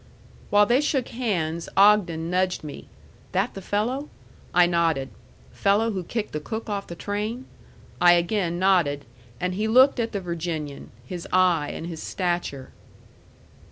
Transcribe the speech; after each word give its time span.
While 0.49 0.65
they 0.65 0.81
shook 0.81 1.09
hands, 1.09 1.69
Ogden 1.77 2.31
nudged 2.31 2.63
me. 2.63 2.87
"That 3.33 3.53
the 3.53 3.61
fellow?" 3.61 4.09
I 4.51 4.65
nodded. 4.65 5.09
"Fellow 5.51 5.91
who 5.91 6.03
kicked 6.03 6.31
the 6.31 6.39
cook 6.39 6.67
off 6.67 6.87
the 6.87 6.95
train?" 6.95 7.45
I 8.01 8.13
again 8.13 8.57
nodded, 8.57 9.05
and 9.39 9.53
he 9.53 9.67
looked 9.67 9.99
at 9.99 10.11
the 10.11 10.19
Virginian, 10.19 10.89
his 11.05 11.27
eye 11.31 11.69
and 11.69 11.85
his 11.85 12.01
stature. 12.01 12.71